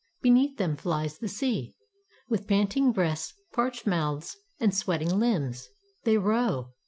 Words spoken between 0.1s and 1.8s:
Beneath them flies the sea;